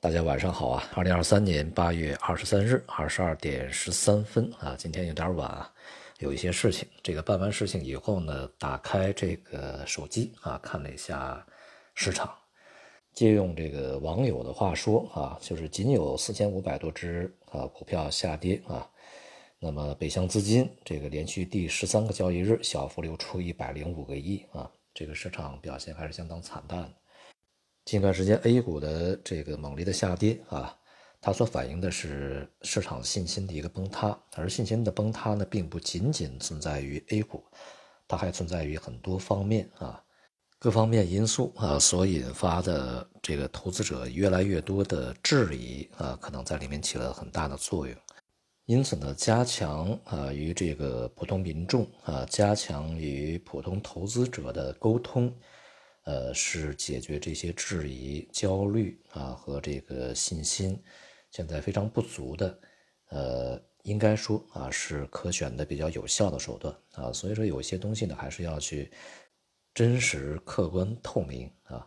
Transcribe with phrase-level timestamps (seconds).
[0.00, 0.88] 大家晚上好啊！
[0.94, 5.74] 二零二三年八月二十三日二十二点十三分啊，今天有点晚啊，
[6.20, 6.86] 有一些事情。
[7.02, 11.44] 这个办完事情以后呢，打开这个手机啊，看了一下
[11.96, 12.32] 市场，
[13.12, 18.88] 借用这个网友的话说啊，就是仅有四千五百多只啊股票下跌啊。
[19.58, 26.88] 那么北向资金这个连续第十三个交易日小幅流出一百零五个亿啊，这个市场表现还是相当惨淡。
[27.88, 30.76] 近段时间 A 股的这个猛烈的下跌啊，
[31.22, 37.42] 它所反映的是市场信心的一个崩塌，而信心的崩塌呢，并不仅仅存在于 A 股，
[38.06, 40.04] 它还存在于很多方面啊，
[40.58, 47.96] 各方面因素啊所引发的这个投资者越来越多的质疑啊，可能在里面起了很大的作用。
[48.66, 55.34] 因此呢，加强啊与这个普通民众啊，加强与普通投资者的沟通。
[56.08, 60.82] 呃，是解决这些质疑、焦虑啊和这个信心
[61.30, 62.60] 现在非常不足的，
[63.10, 67.12] 呃，应该说啊是可选的比较有效的手段啊。
[67.12, 68.90] 所以说，有些东西呢，还是要去
[69.74, 71.86] 真实、客观、透明啊。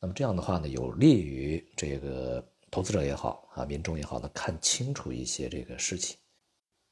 [0.00, 6.16] 那么这样的话呢，有利于这个投资者也好啊，民众也好呢，看清楚一些这个事情。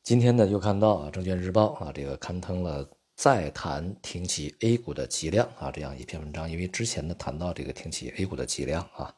[0.03, 2.87] 今天呢，又看到啊，《证券日报》啊，这个刊登了。
[3.19, 9.13] 再谈挺起 A 股的脊梁啊，这样一篇文章，因为之前呢谈到这个挺起 A 股的脊梁啊，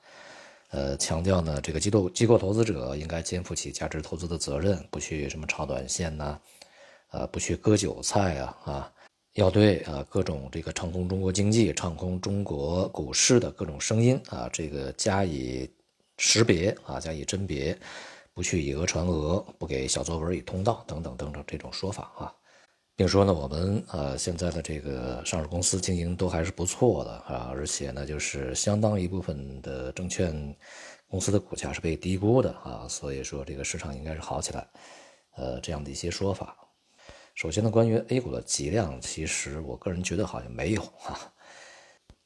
[0.70, 6.40] 呃，强调呢这个机构机构投资者应该肩负起价值投资的责任，不去什么炒短线呐，
[7.10, 8.92] 呃，不去割韭菜啊啊，
[9.34, 15.70] 要对啊各种这个唱空中国经济、唱空中国股市的各种声音啊，这个加以
[16.16, 17.78] 识别啊，加以甄别，
[18.32, 22.32] 不去以讹传讹，不给小作文以通道等等等等这种说法啊。
[23.00, 30.54] 并说呢，我们呃现在的这个上市公司经营都还是不错的啊，而且呢，就是相当一部分的证券
[31.08, 34.68] 公司的股价是被低估的啊，所以说这个市场应该是好起来，
[35.36, 36.54] 呃，这样的一些说法。
[37.34, 41.18] 首先呢，关于 A 股的极量，其实我个人觉得好像没有哈，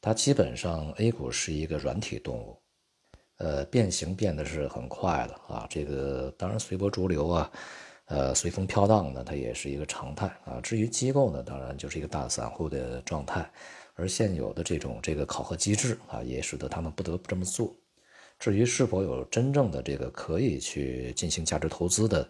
[0.01, 2.59] 它基本上 A 股是一个软体动物，
[3.37, 7.49] 呃，变形变得是很快的啊，这个当然随波逐流啊。
[8.07, 10.61] 呃，随风飘荡呢，它也是一个常态啊。
[10.63, 13.51] 至于机构呢，当然就是一个大散户的状态，
[13.95, 17.75] 而现有的这种这个考核机制啊，也使得他们不得不这么做。
[18.39, 22.29] 至于是否有真正的这个可以去进行价值投资的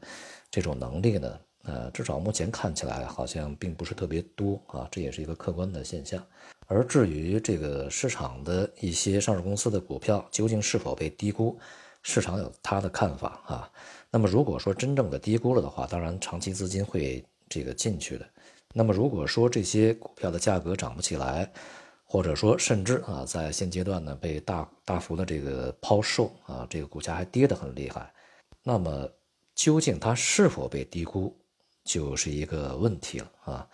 [0.50, 1.40] 这种能力呢？
[1.64, 6.24] 呃，至少目前看起来好像并不是特别多啊，这也是一个客观的现象。
[6.66, 11.58] 而至于这个市场的一些上市公司的股票究竟是否被低估？
[12.04, 13.70] 市场有他的看法啊，
[14.10, 18.28] 那么如果说真正的低估了的话，当然长期资金会这个进去的。
[18.74, 21.50] 那么如果说这些股票的价格涨不起来，
[22.04, 28.12] 或者说甚至啊在现阶段呢被大大幅的这个抛售啊，这个股价还跌得很厉害，
[28.62, 29.10] 那么
[29.54, 31.34] 究竟它是否被低估，
[31.84, 33.66] 就是一个问题了啊。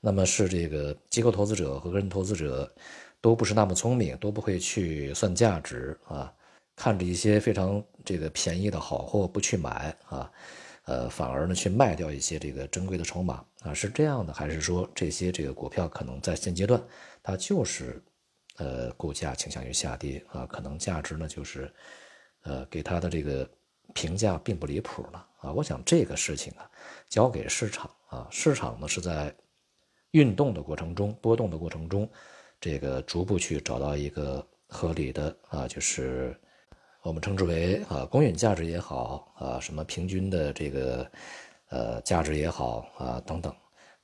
[0.00, 2.72] 那么是这个机构投资者和个人投资者
[3.20, 6.32] 都不是那么聪明，都不会去算价值啊。
[6.76, 10.30] 看着一些非常这个便宜的好货不去买啊，
[10.86, 16.82] 呃，反而呢去卖掉一些这个珍贵的筹码啊，是这样的，还是说这些这个股票可能在现阶段
[17.22, 18.02] 它就是
[18.56, 21.72] 呃股价倾向于下跌啊，可能价值呢就是
[22.42, 23.48] 呃给它的这个
[23.94, 25.52] 评价并不离谱了啊？
[25.52, 26.68] 我想这个事情啊
[27.08, 29.32] 交给市场啊，市场呢是在
[30.10, 32.10] 运动的过程中、波动的过程中，
[32.60, 36.36] 这个逐步去找到一个合理的啊，就是。
[37.04, 41.12] 我们称之为啊公允价值也好啊什么平均的这个
[41.68, 43.54] 呃价值也好啊等等，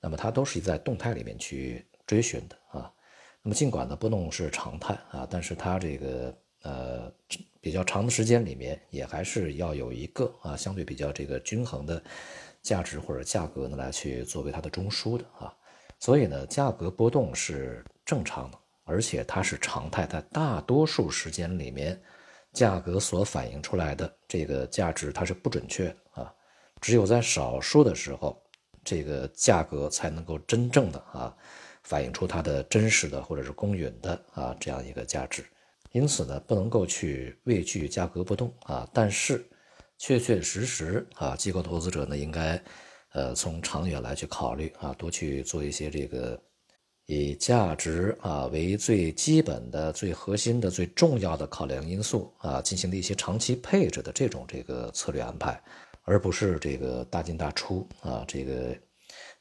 [0.03, 2.93] 那么它都是在动态里面去追寻的啊。
[3.41, 7.11] 那么尽管呢波动是常态啊，但是它这个呃
[7.59, 12.03] 比较长的时间里面也还是要有一个啊相对比较这个均衡的
[12.61, 15.50] 价值或者价格呢来去作为它的中枢的啊。
[15.99, 21.99] 所以呢价格波动是正常的，而且它是常态，在大多数时间里面。
[22.53, 26.35] 价格所反映出来的这个价值，它是不准确的啊，
[26.81, 28.43] 只有在少数的时候，
[28.85, 31.37] 这个价格才能够真正的啊
[31.82, 35.44] 反映出它的真实的或者是公允的啊这样一个价值。
[35.93, 39.49] 因此呢，不能够去畏惧价格波动啊，但是
[39.99, 42.62] 确确实实啊，机构投资者呢应该
[43.12, 46.41] 呃从长远来去考虑啊，多去做一些这个。
[47.11, 55.61] 以价值啊为最基本的、最核心的、最重要的考量因素啊，进行的一些长期配置的这种这个策略安排，
[56.05, 58.25] 而不是这个大进大出啊。
[58.29, 58.77] 这个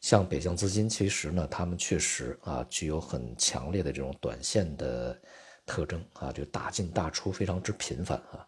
[0.01, 5.15] 像北向资金，其实呢，他们确实啊具有很强烈的这种短线的
[5.67, 8.43] 特征啊，就大进大出非常之频繁啊。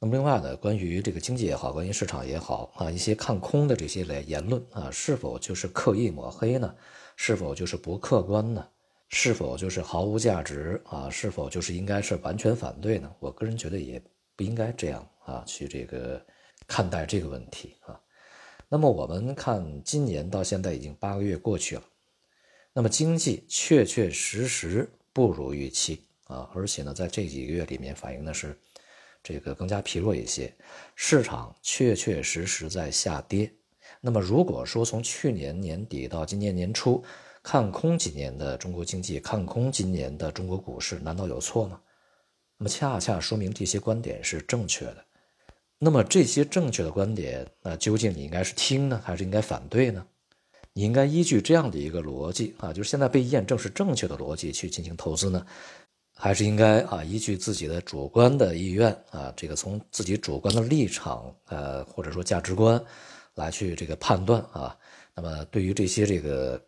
[0.00, 6.72] 那么另外呢，关于这个经济也好，关于市场也好啊，一些看空的这些来言论啊，是否就是刻意抹黑呢？
[7.16, 8.64] 是否就是不客观呢？
[9.08, 11.10] 是否就是毫无价值啊？
[11.10, 13.12] 是否就是应该是完全反对呢？
[13.18, 14.00] 我个人觉得也
[14.36, 16.24] 不应该这样啊，去这个
[16.68, 18.00] 看待这个问题啊。
[18.68, 21.82] 那么我们看今年到现在已经八个月过去了，
[22.72, 28.56] 那么经济确确实实不如预期啊，而且呢，在这几个月里面反映的是。
[29.28, 30.50] 这个更加疲弱一些，
[30.94, 33.52] 市场确确实实在下跌。
[34.00, 37.04] 那么，如果说从去年年底到今年年初
[37.42, 41.78] 看空几年的中国经济，看空今年的中国股市，难道有错吗？
[42.56, 45.04] 那么，恰恰说明这些观点是正确的。
[45.78, 50.06] 那么，这些正确的观点，那究竟你应该是听呢，还是应该反对呢？
[50.72, 55.46] 你应该依据这样的一个逻辑啊，就是现在被验证是正确的逻辑去进行投资呢？
[56.20, 62.84] 还是应该啊，依据自己的主观的意愿啊，这个从自己主观的立场呃，或者说价值观
[63.34, 64.76] 来去这个判断啊。
[65.14, 66.60] 那么对于这些这个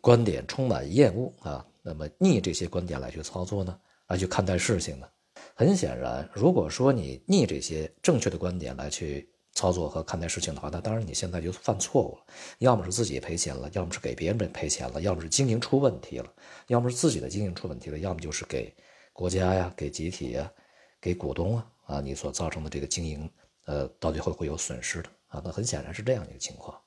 [0.00, 5.06] 观点充满厌恶啊，那么逆这些观点来去操作呢，来去看待事情呢？
[5.54, 12.24] 很显然，如果说你逆这些正确的观点来去操作和看待事情的话，那当然你现在就犯错误了。
[12.58, 16.26] 要么是自己赔钱了，要么是给别人赔钱了，要么是经营出问题了，
[16.66, 18.74] 要么是自己的经营出问题了，要么就是给。
[19.16, 20.52] 国家呀，给集体呀，
[21.00, 23.30] 给股东啊，啊，你所造成的这个经营，
[23.64, 25.40] 呃，到底会会有损失的啊？
[25.42, 26.78] 那很显然是这样一个情况。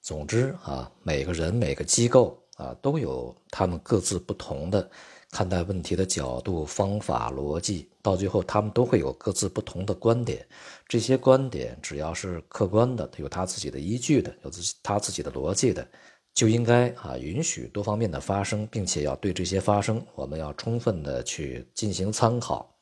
[0.00, 4.88] 总之啊，每个人、每个机构啊，都有他们各自不同的
[5.32, 10.46] 看待问题的角度、方法、逻辑，到最后他们都会有各自不同的观点。
[10.86, 15.84] 这些观点只要是客观的，有他自己的依据的，有自他自己的逻辑的。
[16.34, 22.76] 就应该啊允许多方面的发生，并且要对这些发生，我们要充分的去进行参考，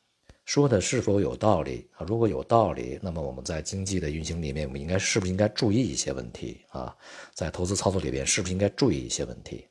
[0.47, 2.07] 说的是否有道理啊？
[2.09, 6.97] 如果有道理，那么我们在经济的运行里面，我们应该是不是应该注意一些问题啊？
[7.35, 9.69] 在投资操作里边，是不是应该注意一些问题？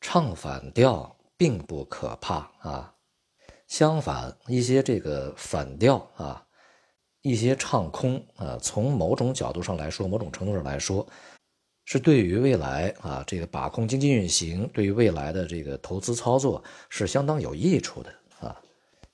[0.00, 2.92] 唱反调并不可怕啊，
[3.68, 6.44] 相反，一些这个反调啊，
[7.20, 11.06] 一些唱空啊，从某种角度上来说，某种程度上来说。
[11.84, 18.56] 是对于未来啊，这个把控经济运行，对于未来的这个投资操作是相当有益处的啊。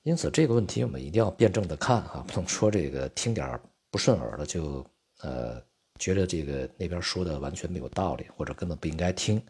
[0.03, 3.59] 因此，这个问题我们一定要辩证的看啊，不能说这个听点
[3.91, 4.87] 不顺耳的就
[5.23, 5.61] 呃
[5.99, 9.43] 觉得这个那边说的完全没有道理，或者根本不应该听，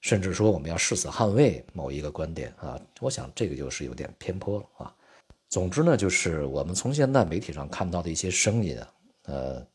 [0.00, 2.80] 甚至说我们要誓死捍卫某一个观点啊。
[3.00, 4.94] 我想这个就是有点偏颇了啊。
[5.48, 8.92] 总之呢，就是我们从现在媒体上看到的一些声音啊，
[9.24, 9.66] 呃。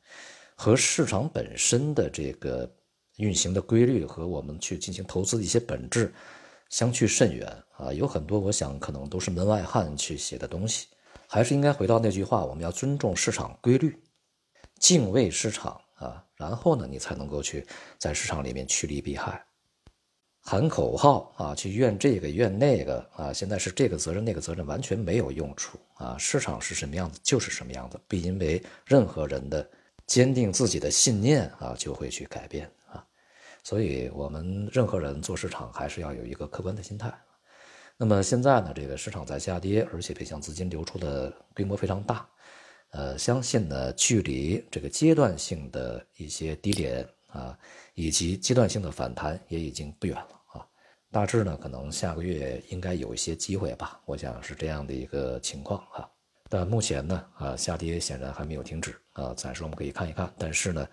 [0.62, 2.72] 和市场本身的这个
[3.18, 6.14] 运行的规律和我们去进行投资的一些本质
[6.70, 10.86] 相去甚远啊，有很多我想可能都是门外汉去写的东西，
[11.28, 14.00] 还是应该回到那句话，我们要尊重市场规律，
[14.78, 17.66] 敬畏市场啊，然后呢，你才能够去
[17.98, 19.44] 在市场里面趋利避害，
[20.42, 29.68] 喊口号啊，去怨这个怨那个啊，现在是这个责任那个责任完全没有用处啊，市场是什么样子就是什么样子，不因为任何人的。
[30.12, 33.02] 坚定自己的信念啊，就会去改变啊，
[33.64, 37.18] 所以我们任何人做市场还是要有一个客观的心态。
[37.96, 42.28] 那么现在呢，这个市场在下跌，而且北向资金流出的规模非常大，
[42.90, 47.58] 呃，相信呢，距离这个阶段性的一些低点啊，
[47.94, 50.68] 以及阶段性的反弹也已经不远了啊。
[51.10, 56.12] 大致呢，可能下个月应该有一些机会吧，我想是这样的一个情况哈。
[56.54, 60.86] 但目前呢，啊，下跌显然还没有停止啊，暂时我们可以看一看，但是呢，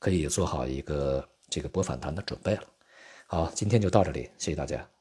[0.00, 2.64] 可以做好一个这个博反弹的准备了。
[3.28, 4.95] 好，今天就到这里，谢谢大家。